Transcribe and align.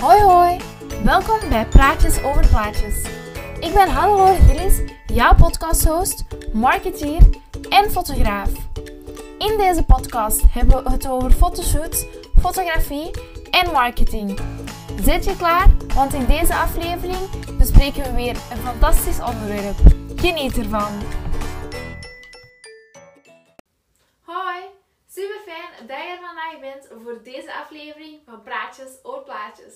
Hoi 0.00 0.20
hoi, 0.20 0.60
welkom 1.04 1.48
bij 1.48 1.66
Praatjes 1.66 2.22
over 2.22 2.48
Plaatjes. 2.48 3.02
Ik 3.60 3.72
ben 3.74 3.88
Hannelore 3.88 4.34
Gillis, 4.34 4.80
jouw 5.06 5.34
podcasthost, 5.34 6.24
marketeer 6.52 7.20
en 7.68 7.90
fotograaf. 7.90 8.50
In 9.38 9.56
deze 9.56 9.82
podcast 9.82 10.42
hebben 10.50 10.84
we 10.84 10.90
het 10.90 11.08
over 11.08 11.30
fotoshoots, 11.30 12.06
fotografie 12.40 13.10
en 13.50 13.72
marketing. 13.72 14.38
Zit 15.02 15.24
je 15.24 15.36
klaar? 15.36 15.66
Want 15.94 16.14
in 16.14 16.26
deze 16.26 16.54
aflevering 16.54 17.56
bespreken 17.58 18.02
we 18.02 18.12
weer 18.12 18.36
een 18.50 18.62
fantastisch 18.64 19.20
onderwerp. 19.20 19.76
Geniet 20.16 20.58
ervan! 20.58 21.17
Bent 26.56 26.88
voor 27.02 27.22
deze 27.22 27.54
aflevering 27.54 28.20
van 28.24 28.42
Praatjes 28.42 28.98
over 29.02 29.22
Plaatjes. 29.22 29.74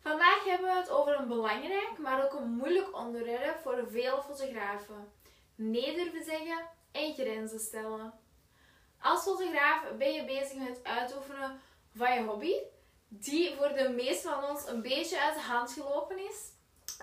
Vandaag 0.00 0.44
hebben 0.44 0.68
we 0.68 0.76
het 0.76 0.90
over 0.90 1.18
een 1.18 1.28
belangrijk, 1.28 1.98
maar 1.98 2.24
ook 2.24 2.32
een 2.32 2.50
moeilijk 2.50 2.96
onderwerp 2.96 3.58
voor 3.62 3.88
vele 3.90 4.22
fotografen. 4.22 5.12
Nee 5.54 5.94
durven 5.94 6.24
zeggen 6.24 6.66
en 6.92 7.14
grenzen 7.14 7.60
stellen. 7.60 8.12
Als 9.00 9.22
fotograaf 9.22 9.96
ben 9.98 10.12
je 10.12 10.24
bezig 10.24 10.54
met 10.54 10.68
het 10.68 10.84
uitoefenen 10.84 11.60
van 11.94 12.14
je 12.14 12.22
hobby, 12.22 12.54
die 13.08 13.54
voor 13.56 13.68
de 13.68 13.88
meeste 13.88 14.28
van 14.28 14.44
ons 14.44 14.66
een 14.66 14.82
beetje 14.82 15.20
uit 15.20 15.34
de 15.34 15.40
hand 15.40 15.72
gelopen 15.72 16.18
is 16.18 16.52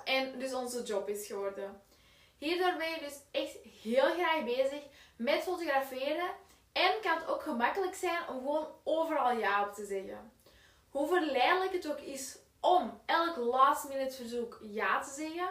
en 0.03 0.39
dus 0.39 0.53
onze 0.53 0.83
job 0.83 1.09
is 1.09 1.27
geworden. 1.27 1.81
Hierdoor 2.38 2.75
ben 2.77 2.89
je 2.89 2.99
dus 2.99 3.19
echt 3.31 3.58
heel 3.83 4.13
graag 4.13 4.44
bezig 4.44 4.81
met 5.16 5.44
fotograferen 5.44 6.30
en 6.77 7.02
kan 7.02 7.17
het 7.17 7.27
ook 7.27 7.41
gemakkelijk 7.41 7.95
zijn 7.95 8.27
om 8.30 8.36
gewoon 8.36 8.67
overal 8.84 9.31
ja 9.31 9.67
op 9.67 9.73
te 9.73 9.86
zeggen. 9.86 10.31
Hoe 10.90 11.08
verleidelijk 11.08 11.73
het 11.73 11.91
ook 11.91 12.00
is 12.00 12.38
om 12.59 13.02
elk 13.05 13.36
last 13.36 13.88
minute 13.88 14.16
verzoek 14.16 14.59
ja 14.62 15.02
te 15.02 15.13
zeggen, 15.13 15.50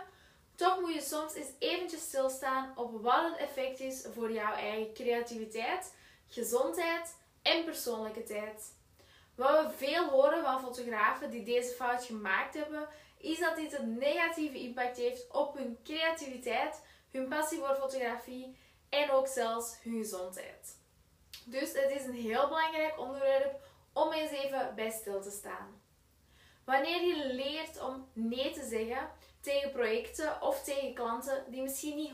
toch 0.55 0.81
moet 0.81 0.95
je 0.95 1.01
soms 1.01 1.35
eens 1.35 1.51
eventjes 1.59 2.01
stilstaan 2.01 2.73
op 2.77 3.03
wat 3.03 3.31
het 3.31 3.37
effect 3.37 3.81
is 3.81 4.07
voor 4.15 4.33
jouw 4.33 4.53
eigen 4.53 4.95
creativiteit, 4.95 5.95
gezondheid 6.29 7.17
en 7.43 7.65
persoonlijke 7.65 8.23
tijd. 8.23 8.75
Wat 9.35 9.67
we 9.67 9.73
veel 9.77 10.09
horen 10.09 10.43
van 10.43 10.61
fotografen 10.61 11.31
die 11.31 11.45
deze 11.45 11.75
fout 11.75 12.05
gemaakt 12.05 12.55
hebben, 12.55 12.89
is 13.19 13.39
dat 13.39 13.57
dit 13.57 13.79
een 13.79 13.99
negatieve 13.99 14.59
impact 14.59 14.97
heeft 14.97 15.31
op 15.31 15.55
hun 15.55 15.79
creativiteit, 15.85 16.83
hun 17.11 17.29
passie 17.29 17.59
voor 17.59 17.77
fotografie 17.77 18.59
en 18.89 19.11
ook 19.11 19.27
zelfs 19.27 19.77
hun 19.83 19.97
gezondheid. 19.97 20.85
Dus 21.49 21.73
het 21.73 21.91
is 21.91 22.05
een 22.05 22.15
heel 22.15 22.49
belangrijk 22.49 22.99
onderwerp 22.99 23.61
om 23.93 24.13
eens 24.13 24.31
even 24.31 24.73
bij 24.75 24.91
stil 24.91 25.23
te 25.23 25.31
staan. 25.31 25.81
Wanneer 26.65 27.03
je 27.03 27.35
leert 27.35 27.83
om 27.83 28.09
nee 28.13 28.51
te 28.51 28.65
zeggen 28.65 29.11
tegen 29.41 29.71
projecten 29.71 30.43
of 30.43 30.63
tegen 30.63 30.95
klanten 30.95 31.45
die 31.49 31.63
misschien 31.63 31.97
niet 31.97 32.13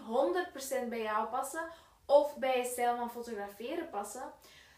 100% 0.84 0.88
bij 0.88 1.02
jou 1.02 1.26
passen 1.28 1.68
of 2.06 2.36
bij 2.36 2.58
je 2.58 2.64
stijl 2.64 2.96
van 2.96 3.10
fotograferen 3.10 3.90
passen, 3.90 4.32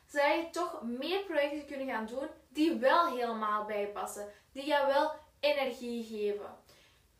zou 0.07 0.33
je 0.33 0.51
toch 0.51 0.83
meer 0.83 1.25
projecten 1.25 1.67
kunnen 1.67 1.87
gaan 1.87 2.07
doen 2.07 2.29
die 2.49 2.79
wel 2.79 3.17
helemaal 3.17 3.65
bij 3.65 3.81
je 3.81 3.87
passen, 3.87 4.33
die 4.53 4.67
jou 4.67 4.87
wel 4.87 5.13
energie 5.41 6.05
geven. 6.05 6.57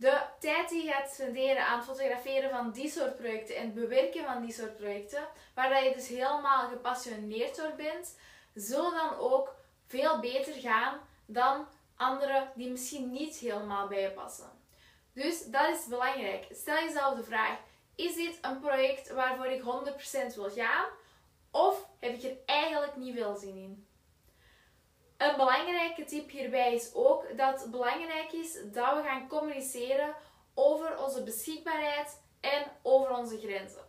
De 0.05 0.21
tijd 0.39 0.69
die 0.69 0.85
je 0.85 0.91
gaat 0.93 1.11
spenderen 1.11 1.67
aan 1.67 1.77
het 1.79 1.87
fotograferen 1.87 2.51
van 2.51 2.71
die 2.71 2.91
soort 2.91 3.17
projecten 3.17 3.57
en 3.57 3.65
het 3.65 3.75
bewerken 3.75 4.25
van 4.25 4.43
die 4.43 4.53
soort 4.53 4.77
projecten, 4.77 5.29
waar 5.55 5.85
je 5.85 5.95
dus 5.95 6.09
helemaal 6.09 6.69
gepassioneerd 6.69 7.57
door 7.57 7.73
bent, 7.77 8.19
zullen 8.55 8.91
dan 8.91 9.19
ook 9.19 9.55
veel 9.87 10.21
beter 10.21 10.53
gaan 10.53 11.01
dan 11.27 11.67
andere 11.97 12.51
die 12.55 12.71
misschien 12.71 13.11
niet 13.11 13.37
helemaal 13.37 13.89
bij 13.89 14.01
je 14.01 14.11
passen. 14.11 14.51
Dus 15.13 15.45
dat 15.45 15.69
is 15.69 15.87
belangrijk. 15.87 16.47
Stel 16.51 16.85
jezelf 16.85 17.17
de 17.17 17.25
vraag: 17.25 17.59
is 17.95 18.15
dit 18.15 18.39
een 18.41 18.61
project 18.61 19.13
waarvoor 19.13 19.47
ik 19.47 19.63
100% 20.33 20.35
wil 20.35 20.51
gaan? 20.51 20.87
Of 21.51 21.89
heb 22.01 22.15
ik 22.15 22.23
er 22.23 22.37
eigenlijk 22.47 22.97
niet 22.97 23.15
veel 23.15 23.37
zin 23.37 23.57
in? 23.57 23.87
Een 25.17 25.37
belangrijke 25.37 26.05
tip 26.05 26.31
hierbij 26.31 26.75
is 26.75 26.95
ook 26.95 27.37
dat 27.37 27.61
het 27.61 27.71
belangrijk 27.71 28.33
is 28.33 28.53
dat 28.53 28.97
we 28.97 29.03
gaan 29.03 29.29
communiceren 29.29 30.15
over 30.55 31.05
onze 31.05 31.23
beschikbaarheid 31.23 32.21
en 32.41 32.65
over 32.83 33.17
onze 33.17 33.39
grenzen. 33.39 33.85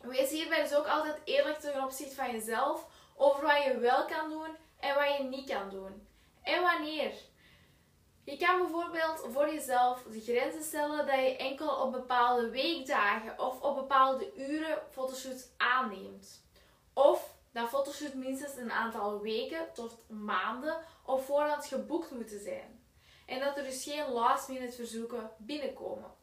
Wees 0.00 0.30
hierbij 0.30 0.62
dus 0.62 0.74
ook 0.74 0.86
altijd 0.86 1.20
eerlijk 1.24 1.58
ten 1.58 1.82
opzichte 1.82 2.14
van 2.14 2.32
jezelf 2.32 2.86
over 3.16 3.42
wat 3.42 3.64
je 3.64 3.78
wel 3.78 4.04
kan 4.04 4.30
doen 4.30 4.56
en 4.80 4.94
wat 4.94 5.16
je 5.16 5.22
niet 5.22 5.50
kan 5.50 5.70
doen. 5.70 6.08
En 6.42 6.62
wanneer. 6.62 7.12
Je 8.24 8.36
kan 8.36 8.58
bijvoorbeeld 8.58 9.26
voor 9.32 9.48
jezelf 9.48 10.02
de 10.02 10.20
grenzen 10.20 10.62
stellen 10.62 11.06
dat 11.06 11.14
je 11.14 11.36
enkel 11.36 11.68
op 11.68 11.92
bepaalde 11.92 12.50
weekdagen 12.50 13.38
of 13.38 13.60
op 13.60 13.74
bepaalde 13.74 14.36
uren 14.36 14.78
fotoshoots 14.90 15.48
aanneemt. 15.56 16.45
Fotoshoot 17.86 18.14
minstens 18.14 18.56
een 18.56 18.72
aantal 18.72 19.20
weken 19.20 19.72
tot 19.72 19.98
maanden 20.08 20.76
op 21.04 21.24
voorhand 21.24 21.66
geboekt 21.66 22.10
moeten 22.10 22.40
zijn. 22.40 22.84
En 23.26 23.40
dat 23.40 23.56
er 23.56 23.62
dus 23.62 23.84
geen 23.84 24.12
last 24.12 24.48
minute 24.48 24.72
verzoeken 24.72 25.30
binnenkomen. 25.38 26.14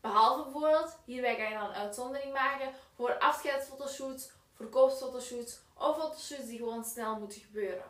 Behalve 0.00 0.42
bijvoorbeeld, 0.42 0.98
hierbij 1.04 1.36
kan 1.36 1.48
je 1.48 1.54
dan 1.54 1.68
een 1.68 1.74
uitzondering 1.74 2.32
maken 2.32 2.72
voor 2.94 3.18
afscheidsfotoshoots, 3.18 4.30
verkoopsfotoshoots 4.54 5.60
of 5.74 5.96
fotoshoots 5.96 6.46
die 6.46 6.58
gewoon 6.58 6.84
snel 6.84 7.18
moeten 7.18 7.40
gebeuren. 7.40 7.84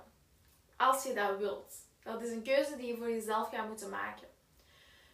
Als 0.76 1.02
je 1.02 1.14
dat 1.14 1.38
wilt. 1.38 1.74
Dat 2.02 2.22
is 2.22 2.30
een 2.30 2.42
keuze 2.42 2.76
die 2.76 2.86
je 2.86 2.96
voor 2.96 3.10
jezelf 3.10 3.48
gaat 3.48 3.68
moeten 3.68 3.90
maken. 3.90 4.28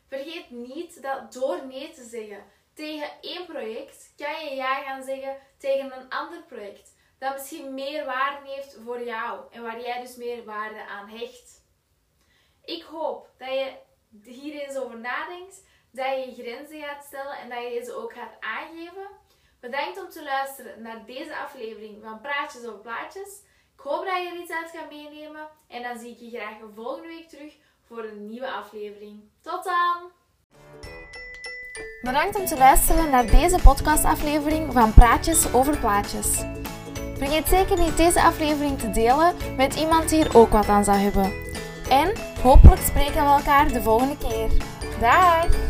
Vergeet 0.06 0.50
niet 0.50 1.03
dat 1.03 1.33
door 1.33 1.67
nee 1.67 1.91
te 1.91 2.05
zeggen 2.05 2.44
tegen 2.75 3.11
één 3.21 3.47
project, 3.47 4.12
kan 4.17 4.44
je 4.44 4.55
ja 4.55 4.83
gaan 4.83 5.05
zeggen 5.05 5.37
tegen 5.59 6.00
een 6.00 6.09
ander 6.09 6.43
project. 6.43 6.94
Dat 7.19 7.34
misschien 7.34 7.75
meer 7.75 8.04
waarde 8.04 8.50
heeft 8.50 8.78
voor 8.84 9.03
jou 9.03 9.41
en 9.50 9.62
waar 9.62 9.81
jij 9.81 10.00
dus 10.00 10.16
meer 10.16 10.44
waarde 10.44 10.87
aan 10.87 11.09
hecht. 11.09 11.65
Ik 12.65 12.82
hoop 12.82 13.31
dat 13.38 13.49
je 13.49 13.77
hier 14.22 14.60
eens 14.60 14.77
over 14.77 14.99
nadenkt, 14.99 15.65
dat 15.91 16.06
je 16.06 16.43
grenzen 16.43 16.81
gaat 16.81 17.05
stellen 17.05 17.38
en 17.38 17.49
dat 17.49 17.62
je 17.62 17.69
deze 17.69 17.94
ook 17.94 18.12
gaat 18.12 18.41
aangeven. 18.41 19.09
Bedankt 19.60 20.03
om 20.03 20.09
te 20.09 20.22
luisteren 20.22 20.82
naar 20.82 21.05
deze 21.05 21.37
aflevering 21.37 22.03
van 22.03 22.21
Praatjes 22.21 22.65
over 22.65 22.81
Plaatjes. 22.81 23.43
Ik 23.75 23.81
hoop 23.81 24.05
dat 24.05 24.22
je 24.22 24.28
er 24.28 24.41
iets 24.41 24.53
uit 24.53 24.71
gaat 24.71 24.91
meenemen 24.91 25.49
en 25.69 25.82
dan 25.82 25.99
zie 25.99 26.10
ik 26.10 26.19
je 26.19 26.38
graag 26.38 26.56
volgende 26.75 27.09
week 27.09 27.28
terug 27.28 27.56
voor 27.87 28.05
een 28.05 28.26
nieuwe 28.26 28.50
aflevering. 28.50 29.31
Tot 29.41 29.65
dan! 29.65 30.10
Bedankt 32.03 32.37
om 32.37 32.47
te 32.47 32.56
luisteren 32.56 33.10
naar 33.10 33.26
deze 33.26 33.59
podcastaflevering 33.62 34.72
van 34.72 34.94
Praatjes 34.94 35.53
over 35.53 35.78
Plaatjes. 35.78 36.44
Vergeet 37.19 37.49
zeker 37.49 37.78
niet 37.78 37.97
deze 37.97 38.22
aflevering 38.22 38.78
te 38.78 38.91
delen 38.91 39.34
met 39.56 39.75
iemand 39.75 40.09
die 40.09 40.25
er 40.25 40.37
ook 40.37 40.50
wat 40.50 40.69
aan 40.69 40.84
zou 40.84 40.97
hebben. 40.97 41.32
En 41.88 42.12
hopelijk 42.43 42.81
spreken 42.81 43.25
we 43.25 43.31
elkaar 43.31 43.69
de 43.69 43.82
volgende 43.82 44.16
keer. 44.16 44.49
Dag! 45.00 45.66